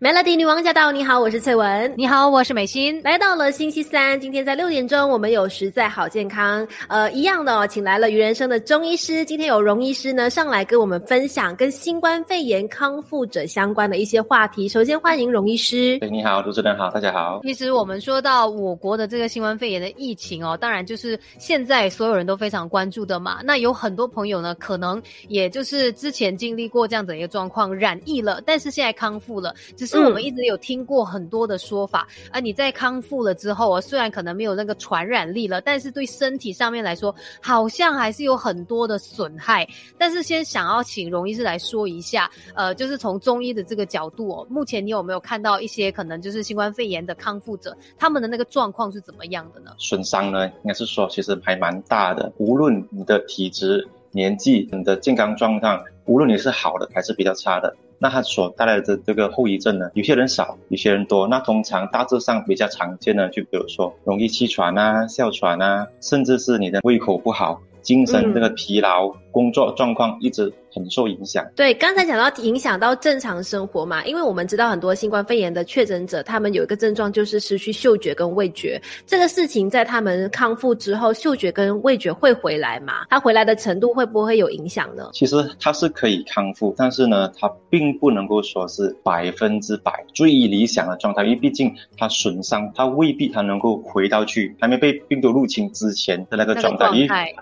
[0.00, 0.92] Melody 女王驾到！
[0.92, 1.92] 你好，我是翠文。
[1.96, 3.02] 你好，我是美心。
[3.02, 9.24] 来到了星期三，今天在六点钟，我们有实在好健康，呃，一样的哦，请来了于人生的中医师。
[9.24, 14.68] 今天有荣医师呢上来跟我们分享跟新冠肺炎康复者相关的一些话题。
[14.68, 15.98] 首先欢迎荣医师。
[16.12, 17.40] 你好，主持人好，大家好。
[17.42, 23.40] 其实我们说到我国的这个新冠肺炎的疫情哦，当然就是现在所有人都非常关注的嘛。
[23.42, 39.66] 那有很多朋友呢，可能也就是之前经历过这样的一个状况，染疫了，但是现在康复了，只是我们一直有听过很多的说法，啊，你在康复了之后啊，虽然可能没有那个传染力了，但是对身体上面来说，好像还是有很多的损害。
[39.98, 49.72] 但是先想要请荣医师来说一下，呃，就是从中医的这个角度哦，目前你有没有看到一些可能就是新冠肺炎的康复者，他们的那个状况是怎么样的呢？
[49.78, 57.74] 损伤呢，应该是说其实还蛮大的，无论你的体质、年纪、你的健康状况，无论你是好的还是比较差的。
[57.98, 61.26] 那它所带来的这个后遗症呢，有些人少，有些人多。
[61.26, 70.52] 那通常大致上比较常见的，就比如说容易气喘啊、哮喘啊，甚至是你的胃口不好、精神这个疲劳、工作状况一直。
[70.70, 71.44] 很受影响。
[71.56, 78.80] 对，刚才讲到影响到正常生活嘛，因为我们知道很多新冠肺炎的确诊者，他们有一个症状就是失去嗅觉跟味觉。
[79.06, 83.06] 这个事情在他们康复之后，嗅觉跟味觉会回来嘛？
[83.08, 85.08] 它回来的程度会不会有影响呢？
[85.14, 96.88] 其实它是可以康复，但是呢，它并不能够说是百分之百最理想的状态，因为毕竟它损伤，它未必它能够回到去还没被病毒入侵之前的那个状态。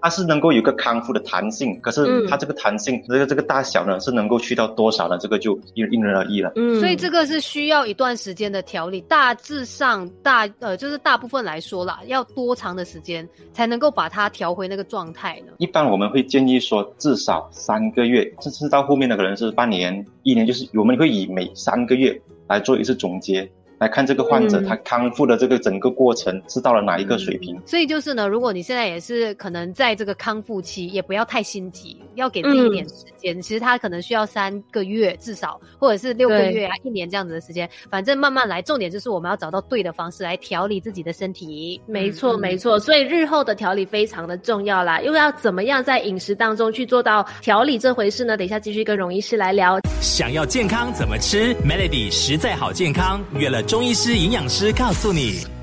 [0.00, 3.02] 它是能够有个康复的弹性，可是它这个弹性。
[3.08, 5.18] 这个这个大小呢是能够去到多少呢？
[5.18, 6.52] 这个就因因人而异了。
[6.56, 9.00] 嗯，所以这个是需要一段时间的调理。
[9.02, 15.52] 大致上大呃，就是大部分来说啦，要多长的时间才能够把它调回那个状态呢？
[15.58, 23.48] 一般我们会建议说至少三个月，甚至到后面的可能是半年、一年，就是我们会以每三个月来做一次总结。
[23.78, 27.60] 来看这个患者他康复的这个整个过程是到了哪一个水平？
[27.66, 33.40] 所以就是呢，如果你现在也是可能在这个康复期，也不要太心急，要给自己一点时间。
[33.40, 38.60] 其实他可能需要三个月至少，或者是六个月啊、一年这样子的时间，反正慢慢来。
[38.62, 41.80] 重点就是我们要找到对的方式来调理自己的身体。
[41.86, 42.78] 没错，没错。
[42.80, 45.00] 所以日后的调理非常的重要啦。
[45.00, 48.36] 又要怎么样在饮食当中去做到调理这回事呢？
[48.36, 49.78] 等一下继续跟荣医师来聊。
[50.00, 55.55] 想要健康怎么吃？Melody 实在好健康，约了中医师、营养师告诉你。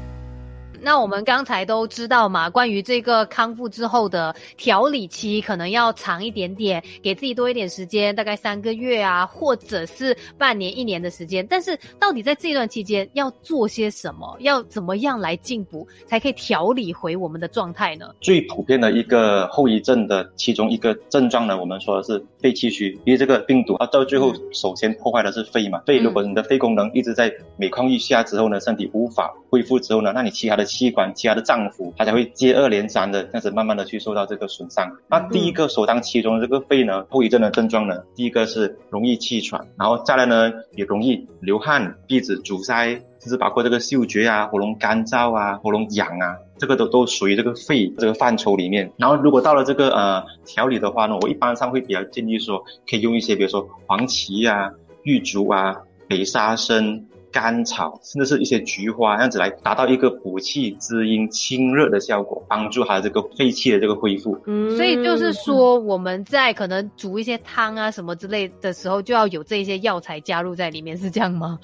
[0.83, 11.47] 那我们刚才都知道嘛，关于这个康复之后的调理期，可能要长一点点，给自己多一点时间，大概三个月啊，或者是半年、一年的时间。
[11.49, 14.35] 但是，到底在这段期间要做些什么？
[14.41, 18.13] 要怎么样来进补，才可以调理回我们的状态呢？
[18.19, 30.67] 最普遍的一个后遗症的其中一个症状呢，我们说的是肺气虚，因为这个病毒它到最后首先破坏的是肺嘛，肺如果你的肺功能一直在每况愈下之后呢，身体无法恢复之后呢，那你其他的。
[30.73, 34.91] 器官其他的脏腑，它才会接二连三的这样子慢慢的去受到这个损伤。
[35.07, 42.89] 那第一个首当其冲的这个肺呢，后遗症的症状呢，第一个是容易气喘，然后再来呢也容易流汗、鼻子阻塞，
[43.19, 48.91] 甚至包括这个嗅觉啊、喉咙干燥啊、喉咙痒啊，这个都都属于这个肺这个范畴里面。
[48.97, 54.72] 然后如果到了这个呃调理的话呢，我一般上会比较建议说，可以用一些比如说黄芪啊、
[55.03, 55.75] 玉竹啊、
[56.07, 57.06] 北沙参。
[57.33, 64.38] 甘草，甚至是一些菊花，这样子来达到一个补气滋阴、清热的效果，帮助它这个肺气的这个恢复。
[64.45, 71.59] 嗯，所以就是说，我们在可能煮一些汤啊什么之类的时候，就要有这些药材加入在里面，是这样吗？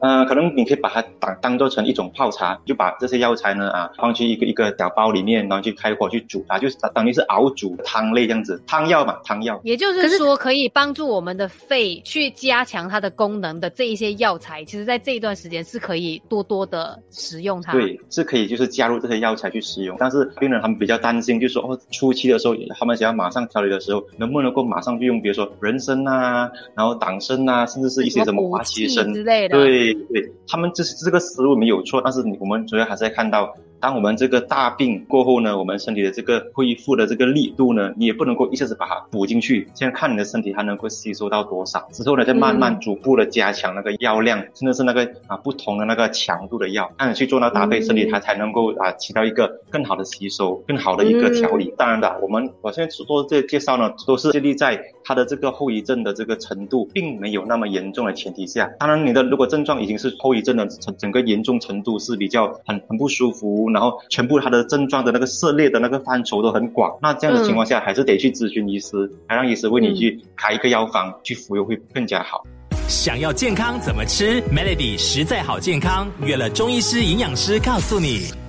[0.00, 9.60] 嗯， 可能你可以把它当当做成一种泡茶，就把这些药材呢啊放去一个一个小包里面，然后去开火去煮它，就是等于是熬煮汤类这样子，汤药嘛，汤药。
[9.62, 19.94] 也就是说，可以帮助我们的肺去加强它的功能的这一些药材，其实在这一段时间是可以多多的食用它，对，是可以就是加入这些药材去使用。
[20.00, 29.58] 但是病人他们比较担心，就说哦，初期的时候他们想要马上调理的时候，能不能够马上就用，比如说人参啊，然后党参啊，甚至是一些什么华旗参之类的。
[29.58, 33.54] 对对，他们这这个思路没有错，但是我们主要还是要看到。
[33.84, 39.68] 当我们这个大病过后呢，我们身体的这个恢复的这个力度呢，你也不能够一下子把它补进去。
[39.74, 51.70] 现在看你的身体它能够吸收到多少，之后呢，再慢慢逐步的加强那个药量，甚至是那个啊不同的那个强度的药，按你去做那搭配，身体它才能够啊起到一个更好的吸收、更好的一个调理。
[51.76, 58.64] 当然的，我们我现在所做这介绍呢，都是建立在它的这个后遗症的这个程度并没有那么严重的前提下。
[58.78, 63.68] 当然，你的如果症状已经是后遗症的整整个严重程度是比较很很不舒服。
[63.74, 72.44] 然后全部他的症状的那个涉猎的那个范畴都很广，那这样的情况下还是得去咨询医师，还让医师为你去开一个药方去服用会更加好。
[72.86, 78.43] 想要健康怎么吃？Melody 实在好健康，约了中医师、营养师告诉你。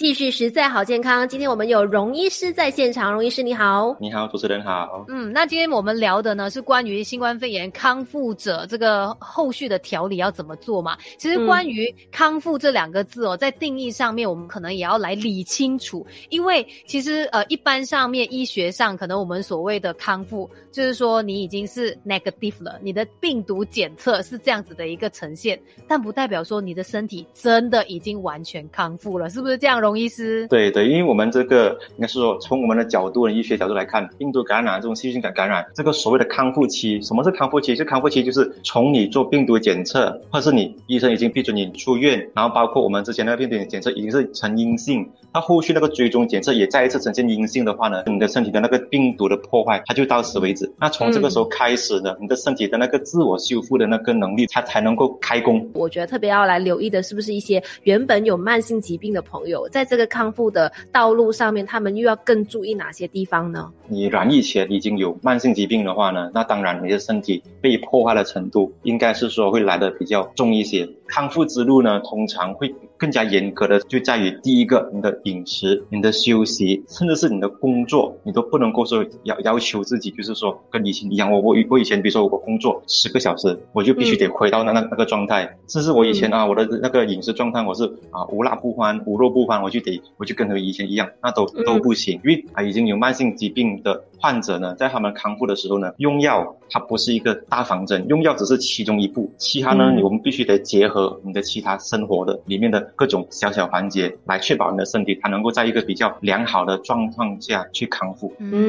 [0.00, 5.04] 继续实在好健康，今天我们有荣医师在现场，荣医师你好，你好，主持人好。
[5.08, 10.96] 嗯，那今天我们聊的呢是关于新冠肺炎康复者这个后续的调理要怎么做嘛？
[11.18, 29.78] 其实关于康复这两个字哦，在定义上面我们可能也要来理清楚，因为其实呃一般上面医学上可能我们所谓的康复，就是说你已经是 negative 了，你的病毒检测是这样子的一个呈现，但不代表说你的身体真的已经完全康复了，是不是这样？
[29.89, 37.74] 荣医师，对对，因为我们这个应该是说，从我们的角度，医学角度来看，病毒感染这种细菌感感染，这个所谓的康复期，什么是康复期？
[37.74, 50.72] 是康复期就是从你做病毒检测，或是你医生已经批准你出院，然后包括我们之前那个病毒检测已经是呈阴性，那后续那个追踪检测也再一次呈现阴性的话呢，你的身体的那个病毒的破坏，它就到此为止。
[50.78, 55.68] 那从这个时候开始呢，你的身体的那个自我修复的那个能力，它才能够开工。
[55.74, 59.79] 我觉得特别要来留意的是不是一些原本有慢性疾病的朋友在。
[59.80, 63.72] 在这个康复的道路上面，他们又要更注意哪些地方呢？
[63.88, 70.86] 你染疫前已经有慢性疾病的话呢，那当然你的身体被破坏的程度，应该是说会来的比较重一些。
[71.10, 81.30] 康复之路呢，通常会更加严格的，就在于第一个，你的饮食、你的休息，甚至是你的工作，你都不能够说要要求自己，就是说跟以前一样。
[81.32, 85.56] 我我我以前比如说我工作十个小时，我就必须得回到那那那个状态。
[85.68, 92.20] 甚至我以前啊，我的那个饮食状态我是啊无辣不欢，无肉不欢，我就得我就跟他们以前一样，那都都不行。
[92.24, 101.18] 因为啊已经有慢性疾病的患者呢，在他们康复的时候呢，用药它不是一个大方针，用药只是其中一步，其他呢我们必须得结合。
[101.24, 108.32] 你的其他生活的里面的各种小小环节，来确保你的身体它能够在一个比较良好的状况下去康复。
[108.38, 108.62] 嗯，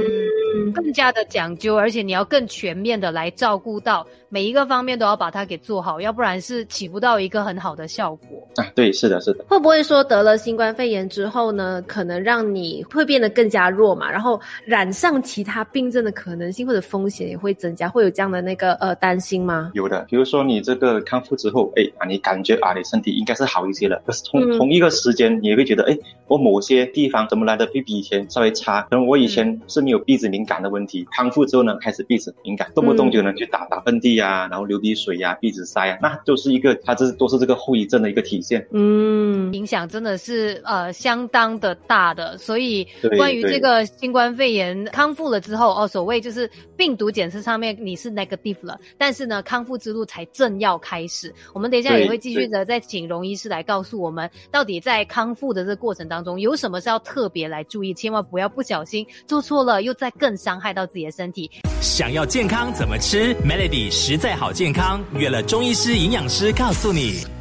[0.74, 8.48] 更加的讲究，而且你要更全面的来照顾到每一个方面都要把它给做好，要不然是起不到一个很好的效果。
[8.56, 9.44] 啊，对，是的，是的。
[9.48, 14.09] 会不会说得了新冠肺炎之后呢，可能让你会变得更加弱嘛？
[14.09, 19.72] 然后染上其他病症的可能性或者风险也会增加，会有这样的那个呃担心吗？
[19.74, 24.02] 有的，比如说你这个康复之后，哎啊，你感觉啊，你身体应该是好一些了。
[24.06, 25.98] 可是同同一个时间，你也会觉得，哎，
[26.28, 28.82] 我某些地方怎么来的比比以前稍微差？
[28.90, 38.66] 可能我以前是没有鼻子敏感的问题，康复之后呢，开始鼻子敏感，动不动就能去打打喷嚏啊，然后流鼻水呀，鼻子塞啊，那就是一个，它这都是这个后遗症的一个体现。
[38.72, 42.38] 嗯，影响真的是呃相当的大的。
[42.38, 42.88] 所以
[43.18, 51.33] 关于这个新冠肺炎康复了之后，哦，所谓就是病毒检测上面你是 negative 了，但是呢，康复之路才正要开始。
[51.54, 61.50] 我们等一下也会继续的再请荣医师来告诉我们，到底在康复的这个过程当中有什么是要特别来注意，千万不要不小心做错了，又再更伤害到自己的身体。
[61.80, 67.41] 想要健康怎么吃？Melody 实在好健康，约了中医师、营养师告诉你。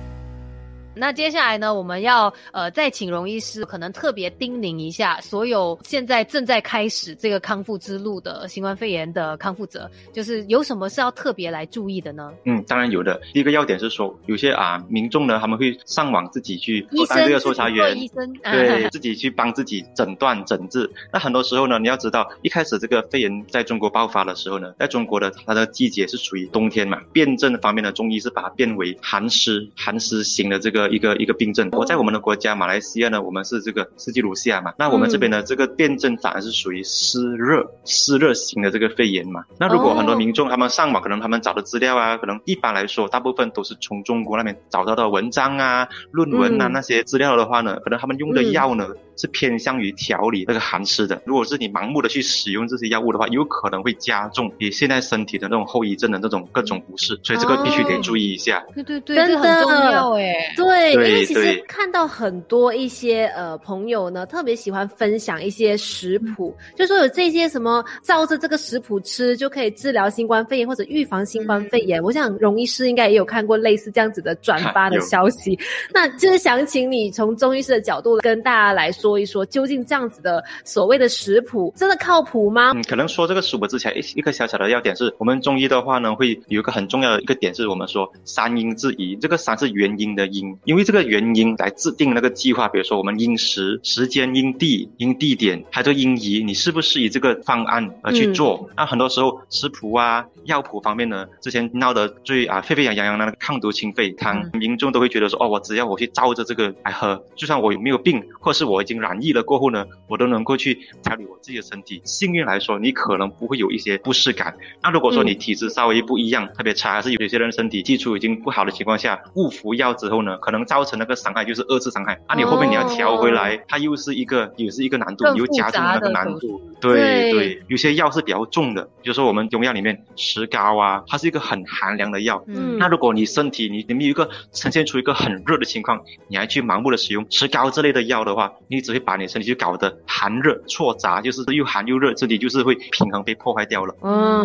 [0.95, 12.33] 那接下来呢，我们要呃再请荣医师，可能特别叮咛一下所有现在正在开始这个康复之路的新冠肺炎的康复者，就是有什么是要特别来注意的呢？
[12.45, 13.21] 嗯，当然有的。
[13.33, 20.91] 第一个要点是说，有些啊民众呢，他们会上网自己去当这个搜查员，医生对自己去帮自己诊断诊治。
[21.13, 30.80] 那很多时候呢，你要知道，一开始这个肺炎在中国爆发的时候呢，在中国的它的季节是属于冬天嘛，辩证方面的中医是把它变为寒湿寒湿型的这个。
[30.89, 39.45] 一个一个病症，我在我们的国家马来西亚呢，我们是这个四季如夏嘛，那我们这边的这个病症反而是属于湿热湿热型的这个肺炎嘛。
[39.59, 48.89] 那如果很多民众他们上网，可能他们找的资料啊，可能一般来说，大部分都是从中国那边找到的文章啊、论文啊那些资料的话呢，可能他们用的药呢
[49.21, 51.21] 是偏向于调理那个寒湿的。
[51.27, 58.65] 如果是你盲目的去使用这些药物的话，有可能会加重你现在身体的那种后遗症的那种各种不适，所以这个必须得注意一下。
[58.75, 60.33] 对对对，这很重要哎。
[60.57, 60.71] 对。
[60.71, 72.01] 对，因为其实看到很多一些呃朋友呢，特别喜欢分享一些食谱，就说有这些什么照着这个食谱吃就可以治疗新冠肺炎或者预防新冠肺炎。
[72.01, 75.59] 我想荣医师应该也有看过类似这样子的转发的 消息，
[75.93, 82.73] 那就是想请你从中医师的角度跟大家来说一说，究竟这样子的所谓的食谱真的靠谱吗？
[82.75, 90.57] 嗯，可能说这个食谱之前一一个小小的要点是，我们中医的话呢，会有一个很重要的一个点是我们说三因制宜，这个三是原因的因。
[90.65, 98.69] 因为这个原因来制定那个计划，比如说我们因时、时间、因地、因地点，还有因宜，你是不是以这个方案而去做？
[98.77, 112.01] 那很多时候食谱啊、药谱方面呢，之前闹得最啊沸沸扬扬的那个抗毒清肺汤，民众都会觉得说，哦，我只要我去照着这个来喝，就算我有没有病，或是我已经染疫了过后呢，我都能够去调理我自己的身体。
[112.05, 114.55] 幸运来说，你可能不会有一些不适感。
[114.83, 122.21] 那如果说你体质稍微不一样，特别差，还是有些人身体基础已经不好的情况下，误服药之后呢，可能造成那个伤害就是二次伤害。
[122.29, 126.61] 那你后面你要调回来，它又是一个也是一个难度，你又加重那个难度。
[126.81, 132.43] 对对，有些药是比较重的，比如说我们中药里面石膏啊，它是一个很寒凉的药。
[132.47, 143.95] 嗯，那如果你身体你里面有一个呈现出一个很热的情况，你还去盲目的使用石膏之类的药的话，你只会把你身体就搞得寒热错杂，就是又寒又热，这里就是会平衡被破坏掉了。
[144.03, 144.45] 嗯，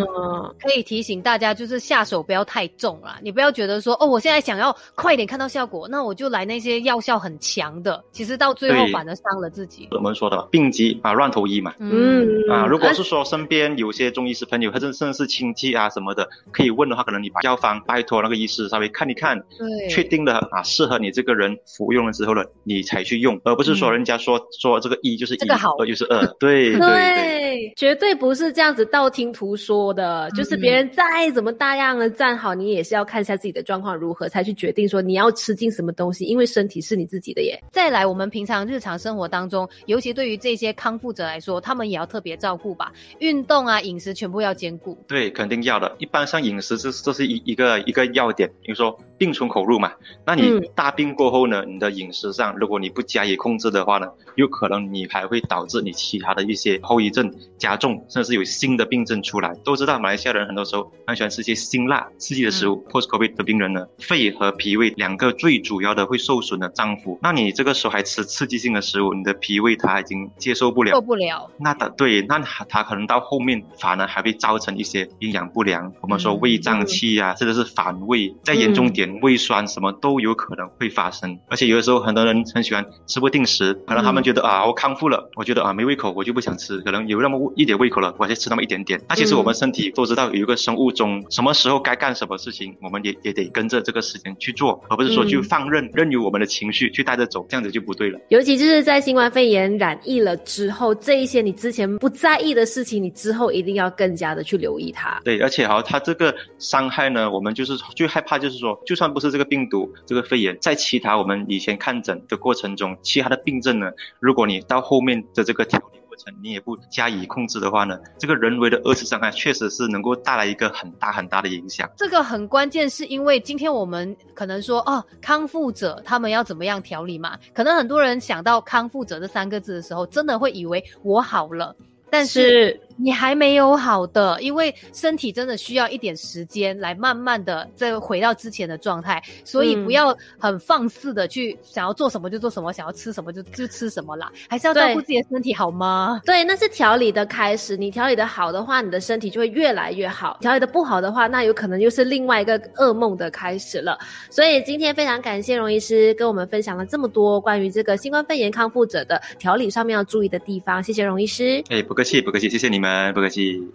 [0.59, 9.87] 可以提醒大家，就是下手不要太重了，你不要觉得说哦，我现在想要快一点看到效果，那我就来那些药效很强的，其实到最后反而伤了自己。
[9.91, 11.73] 我们说的病急啊乱投医嘛。
[11.79, 37.61] 嗯啊，如果是说身边有些中医师朋友，或者甚至是亲戚啊什么的，可以问的话，可能你把药方拜托那个医师稍微看一看，对，确定了啊适合你这个人服用了之后呢，你才去用，而不是说人家说说这个一就是一，二就是二，对 对对，绝对不是这样子道听途说的，就是别人再怎么大量的站好，你也是要看一下自己的状况如何，才去决定说你要吃进什么东西，因为身体是你自己的耶。
[37.71, 44.97] 再来，我们平常日常生活当中，尤其对于这些康复者来说，他们也要特别照顾吧，运动啊、饮食全部要兼顾。
[45.07, 45.95] 对，肯定要的。
[45.99, 49.91] 一般像饮食这这是一一个一个要点，比如说病从口入嘛，
[50.25, 59.53] 那你大病过后呢，你的饮食上如果你不加以控制的话呢，有可能你还会导致你其他的一些后遗症加重，甚至有新的病症出来。
[59.63, 67.17] 都知道马来西亚人很多时候很喜欢吃些辛辣刺激的食物，post COVID 的病人呢，肺和脾胃两个最主要的会受损的脏腑。
[67.21, 71.49] 那你这个时候还吃刺激性的食物，你的脾胃它已经接受不了，受不了。
[71.57, 75.91] 那的对，那它可能到后面反而还会造成一些营养不良。
[76.01, 81.39] 我们说胃胀气啊，甚至是反胃，再严重点胃酸什么都有可能会发生。
[81.47, 89.01] 而且有的时候很多人很喜欢吃不定时，可能他们觉得啊我康复了，我觉得啊没胃口我就不想吃，可能有那么一点胃口了，我就吃那么一点点。
[89.09, 98.19] 那其实我们身体都知道有一个生物钟，什么时候该干什么事情，我们也也得跟着这个时间去做，而不是说去放任任由我们的情绪去带着走，这样子就不对了。
[98.29, 105.19] 尤其就是在新冠肺炎染疫了之后，这一些你之前不在意的事情，你之后一定要更加的去留意它。
[105.23, 113.87] 对，而且哈，它这个伤害呢，我们就是最害怕，就是说，就算不是这个病毒，这个肺炎，在其他我们以前看诊的过程中，其他的病症呢，
[114.19, 121.89] 如果你到后面的这个调理过程，你也不加以控制的话呢，这个人为的二次伤害确实是能够带来一个很大很大的影响。
[121.97, 127.37] 这个很关键，是因为今天我们可能说，哦，康复者他们要怎么样调理嘛？
[127.53, 131.75] 可能很多人想到康复者这三个字的时候，真的会以为我好了。
[132.09, 146.21] 但是你还没有好的，因为身体真的需要一点时间来慢慢的再回到之前的状态，所以不要很放肆的去想要做什么就做什么，想要吃什么就就吃什么啦，还是要照顾自己的身体好吗？
[146.25, 147.75] 对，那是调理的开始。
[147.75, 153.97] 你调理的好的话，你的身体就会越来越好；调理的不好的话，那有可能又是另外一个噩梦的开始了。
[154.29, 160.81] 所以今天非常感谢荣医师跟我们分享了这么多关于这个新冠肺炎康复者的调理上面要注意的地方。
[160.81, 161.63] 谢谢荣医师。
[161.69, 163.73] 哎，不客气，不客气，谢谢你们，不客气。